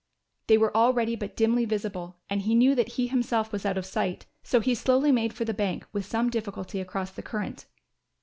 They 0.47 0.57
were 0.57 0.75
already 0.75 1.15
but 1.15 1.35
dimly 1.35 1.63
visible 1.63 2.17
and 2.27 2.41
he 2.41 2.55
knew 2.55 2.73
that 2.73 2.93
he 2.93 3.05
himself 3.05 3.51
was 3.51 3.67
out 3.67 3.77
of 3.77 3.85
sight, 3.85 4.25
so 4.41 4.59
he 4.59 4.73
slowly 4.73 5.11
made 5.11 5.31
for 5.31 5.45
the 5.45 5.53
bank 5.53 5.85
with 5.93 6.07
some 6.07 6.31
difficulty 6.31 6.81
across 6.81 7.11
the 7.11 7.21
current. 7.21 7.67